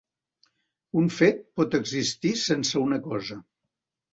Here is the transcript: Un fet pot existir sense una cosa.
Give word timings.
Un 1.01 1.11
fet 1.17 1.43
pot 1.61 1.77
existir 1.81 2.33
sense 2.47 2.85
una 2.89 3.01
cosa. 3.11 3.39